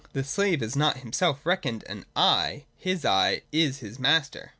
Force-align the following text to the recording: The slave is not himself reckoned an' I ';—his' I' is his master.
The 0.13 0.23
slave 0.23 0.63
is 0.63 0.75
not 0.75 0.97
himself 0.97 1.45
reckoned 1.45 1.83
an' 1.87 2.07
I 2.39 2.63
';—his' 2.75 3.05
I' 3.05 3.43
is 3.67 3.81
his 3.81 3.99
master. 3.99 4.49